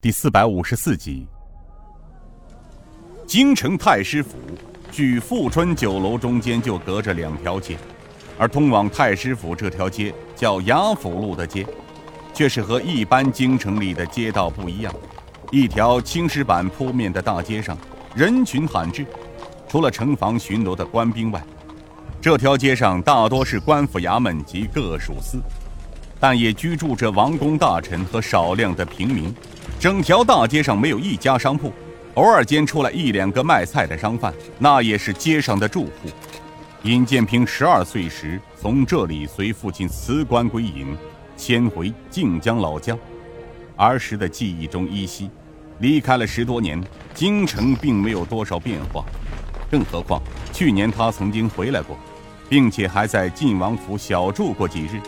[0.00, 1.26] 第四百五十四集，
[3.26, 4.38] 京城太师府
[4.92, 7.76] 距富春酒楼中间就隔着两条街，
[8.38, 11.66] 而通往太师府这条街叫雅府路的街，
[12.32, 14.94] 却是和一般京城里的街道不一样。
[15.50, 17.76] 一条青石板铺面的大街上，
[18.14, 19.04] 人群罕至，
[19.68, 21.42] 除了城防巡逻的官兵外，
[22.20, 25.40] 这条街上大多是官府衙门及各属司，
[26.20, 29.34] 但也居住着王公大臣和少量的平民。
[29.80, 31.72] 整条大街上没有一家商铺，
[32.14, 36.10] 偶尔间出来一两个卖菜的商贩，那也是街上的住户。
[36.82, 40.96] 尹建平十二岁时从这里随父亲辞官归隐，
[41.36, 42.96] 迁回靖江老家。
[43.76, 45.30] 儿时的记忆中依稀，
[45.78, 46.82] 离开了十多年，
[47.14, 49.04] 京城并没有多少变化。
[49.70, 50.20] 更何况
[50.52, 51.96] 去年他曾经回来过，
[52.48, 55.00] 并且还在晋王府小住过几日。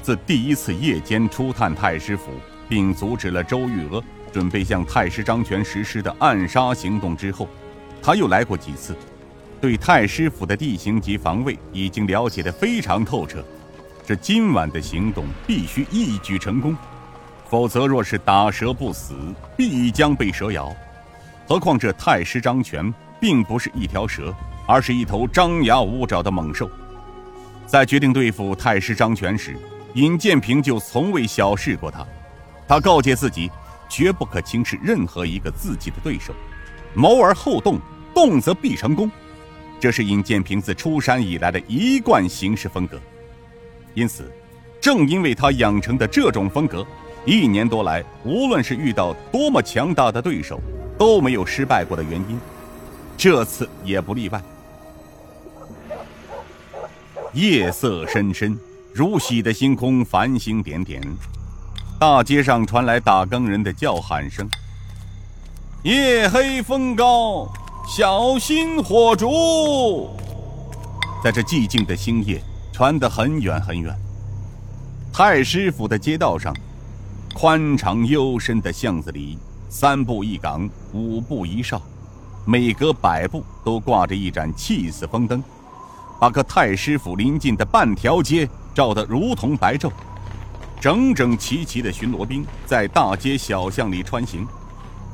[0.00, 2.30] 自第一次夜间初探太师府。
[2.68, 7.48] 并阻止了周玉娥准备向太师张全实施的暗杀行动之后，
[8.02, 8.96] 他又来过几次，
[9.60, 13.44] 对太师府的地形及防卫已经了解得非常透彻。
[14.06, 16.76] 这今晚的行动必须一举成功，
[17.48, 19.14] 否则若是打蛇不死，
[19.56, 20.74] 必将被蛇咬。
[21.46, 24.34] 何况这太师张全并不是一条蛇，
[24.66, 26.70] 而是一头张牙舞爪的猛兽。
[27.66, 29.56] 在决定对付太师张全时，
[29.94, 32.06] 尹建平就从未小视过他。
[32.68, 33.50] 他告诫自己，
[33.88, 36.34] 绝不可轻视任何一个自己的对手，
[36.94, 37.78] 谋而后动，
[38.14, 39.10] 动则必成功。
[39.80, 43.00] 这是尹建平自出山以来的一贯行事风格。
[43.94, 44.30] 因此，
[44.80, 46.86] 正因为他养成的这种风格，
[47.24, 50.60] 一年多来，无论是遇到多么强大的对手，
[50.98, 52.38] 都没有失败过的原因，
[53.16, 54.42] 这次也不例外。
[57.32, 58.58] 夜色深深，
[58.92, 61.02] 如洗的星空，繁星点点。
[61.98, 64.48] 大街上传来打更人的叫喊声
[65.82, 67.48] ：“夜黑风高，
[67.88, 70.08] 小心火烛。”
[71.24, 72.40] 在这寂静的星夜，
[72.72, 73.92] 传得很远很远。
[75.12, 76.54] 太师府的街道上，
[77.34, 79.36] 宽敞幽深的巷子里，
[79.68, 81.82] 三步一岗，五步一哨，
[82.44, 85.42] 每隔百步都挂着一盏气死风灯，
[86.20, 89.90] 把个太师府临近的半条街照得如同白昼。
[90.80, 94.46] 整整齐齐的巡逻兵在大街小巷里穿行。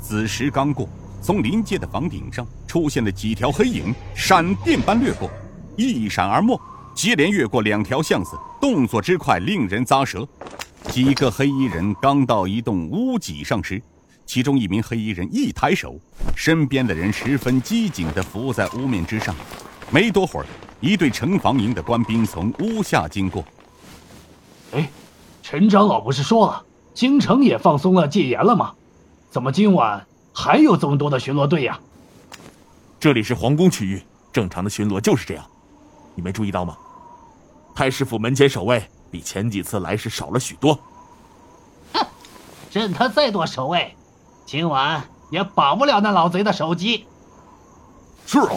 [0.00, 0.88] 子时刚过，
[1.22, 5.30] 从临街的房顶上出现了几条黑影，闪电般掠过，
[5.76, 6.60] 一闪而没，
[6.94, 10.26] 接连越过两条巷子，动作之快令人咂舌。
[10.90, 13.80] 几个黑衣人刚到一栋屋脊上时，
[14.26, 15.96] 其中一名黑衣人一抬手，
[16.34, 19.32] 身边的人十分机警地伏在屋面之上。
[19.92, 20.46] 没多会儿，
[20.80, 23.44] 一队城防营的官兵从屋下经过。
[24.72, 24.88] 哎。
[25.52, 26.64] 陈长老不是说了，
[26.94, 28.72] 京城也放松了戒严了吗？
[29.30, 31.78] 怎么今晚还有这么多的巡逻队呀？
[32.98, 34.02] 这里是皇宫区域，
[34.32, 35.44] 正常的巡逻就是这样。
[36.14, 36.74] 你没注意到吗？
[37.74, 40.72] 太师府门前守卫比前几次来时少了许多。
[41.92, 42.06] 哼，
[42.72, 43.94] 任他再多守卫，
[44.46, 47.04] 今晚也保不了那老贼的首级。
[48.24, 48.56] 是啊，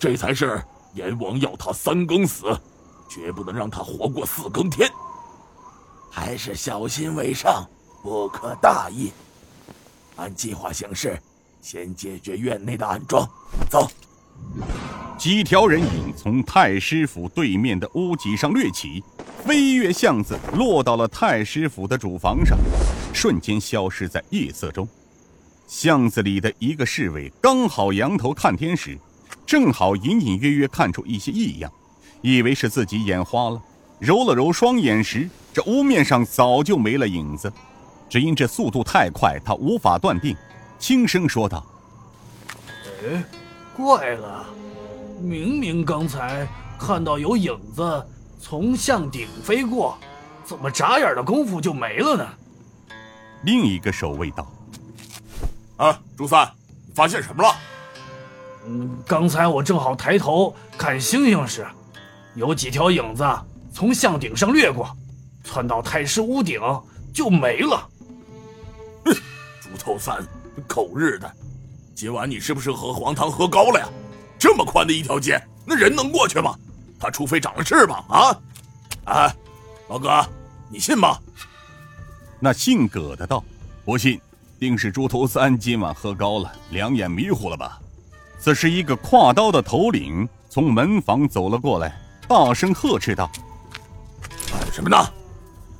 [0.00, 0.60] 这才是
[0.94, 2.58] 阎王要他三更死，
[3.08, 4.90] 绝不能让他活过四更天。
[6.18, 7.64] 还是小心为上，
[8.02, 9.12] 不可大意。
[10.16, 11.16] 按计划行事，
[11.62, 13.24] 先解决院内的暗桩。
[13.70, 13.88] 走。
[15.16, 19.02] 几条人影从太师府对面的屋脊上掠起，
[19.44, 22.58] 飞越巷子，落到了太师府的主房上，
[23.14, 24.88] 瞬间消失在夜色中。
[25.68, 28.98] 巷子里的一个侍卫刚好仰头看天时，
[29.46, 31.72] 正好隐隐约约看出一些异样，
[32.22, 33.62] 以为是自己眼花了。
[34.00, 35.28] 揉了揉双眼时，
[35.58, 37.52] 这屋面上早就没了影子。
[38.08, 40.36] 只因这速度太快，他无法断定。
[40.78, 41.66] 轻声说道
[43.02, 43.24] ：“哎，
[43.76, 44.46] 怪了，
[45.20, 46.46] 明明刚才
[46.78, 48.06] 看到有影子
[48.40, 49.98] 从向顶飞过，
[50.44, 52.24] 怎么眨眼的功夫就没了呢？”
[53.42, 54.48] 另一个守卫道
[55.76, 56.48] ：“啊，朱三，
[56.86, 57.52] 你发现什么了
[58.64, 61.66] ？”“嗯，刚才我正好抬头看星星时，
[62.36, 63.26] 有几条影子。”
[63.70, 64.88] 从向顶上掠过，
[65.48, 66.60] 窜到太师屋顶
[67.12, 67.88] 就没了。
[69.06, 69.14] 哼，
[69.62, 70.22] 猪头三，
[70.66, 71.32] 狗日的！
[71.94, 73.88] 今晚你是不是和黄汤喝高了呀？
[74.38, 76.54] 这么宽的一条街，那人能过去吗？
[77.00, 78.40] 他除非长了翅膀啊！
[79.06, 79.34] 哎，
[79.88, 80.24] 老葛，
[80.68, 81.18] 你信吗？
[82.38, 83.42] 那姓葛的道
[83.84, 84.20] ：“不信，
[84.60, 87.80] 定是猪头三今晚喝高了，两眼迷糊了吧？”
[88.38, 93.28] 此时，一个挎刀的头领从门房走了过来，大声呵斥道。
[94.52, 94.96] 干什么呢？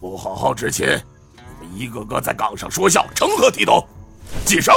[0.00, 0.86] 不好好执勤，
[1.60, 3.84] 你们一个个在岗上说笑，成何体统？
[4.44, 4.74] 计生，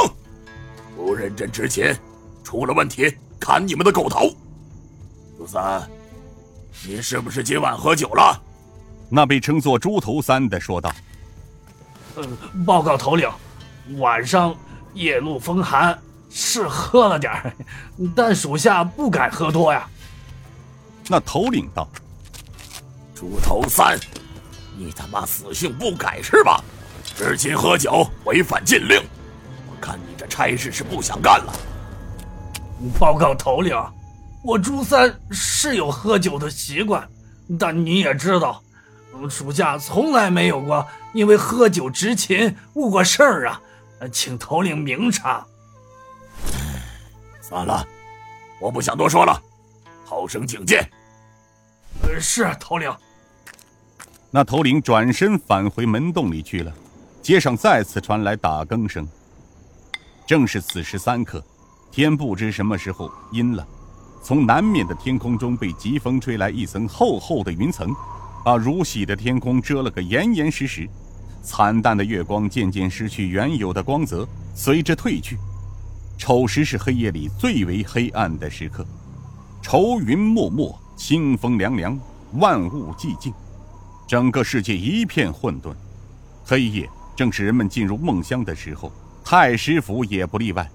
[0.96, 1.94] 不认真执勤，
[2.44, 4.30] 出了问题砍你们的狗头。
[5.38, 5.88] 朱三，
[6.86, 8.42] 你是不是今晚喝酒了？
[9.10, 10.92] 那被称作猪头三的说道。
[12.16, 12.24] 呃，
[12.66, 13.30] 报告头领，
[14.00, 14.56] 晚上
[14.94, 15.98] 夜露风寒，
[16.30, 17.54] 是喝了点儿，
[18.16, 19.88] 但属下不敢喝多呀。
[21.08, 21.88] 那头领道
[23.14, 24.00] ：“猪头三，
[24.78, 26.64] 你他妈死性不改是吧？
[27.18, 29.02] 执勤喝酒违反禁令，
[29.68, 31.54] 我看你这差事是不想干了。”
[32.98, 33.76] 报告头领，
[34.44, 37.08] 我朱三是有喝酒的习惯，
[37.60, 38.62] 但你也知道。
[39.30, 43.62] 属下从来没有过因为喝酒执勤误过事儿啊，
[44.12, 45.46] 请头领明察。
[47.42, 47.86] 算了，
[48.60, 49.40] 我不想多说了，
[50.06, 50.90] 好生警戒。
[52.20, 52.92] 是头领。
[54.32, 56.74] 那头领转身返回门洞里去了。
[57.22, 59.08] 街上再次传来打更声。
[60.26, 61.44] 正是此时三刻，
[61.92, 63.68] 天不知什么时候阴了，
[64.24, 67.94] 从南面的天空中被疾风吹来一层厚厚的云层。
[68.44, 70.90] 把如洗的天空遮了个严严实实，
[71.44, 75.38] 惨淡的月光渐渐失去原有的光泽，随之褪去。
[76.18, 78.84] 丑时是黑夜里最为黑暗的时刻，
[79.62, 82.00] 愁云漠漠，清风凉凉，
[82.40, 83.32] 万物寂静，
[84.12, 85.74] 整个世界一片混沌。
[86.44, 86.86] 黑夜
[87.16, 88.92] 正是人们进入梦乡的时候，
[89.24, 90.70] 太师府也不例外。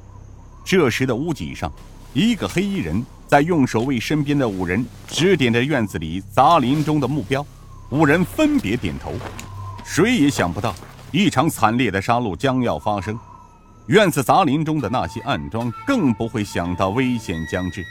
[0.64, 1.70] 这时的屋脊上，
[2.14, 7.44] 一个黑衣人在用手为身边的五人指点着院子里杂林中的目标。
[7.90, 9.12] 五人分别点头，
[9.84, 10.74] 谁也想不到
[11.12, 13.18] 一场惨烈的杀戮将要发生。
[13.88, 17.84] 院子杂林中的那些暗桩更不会想到危险将至。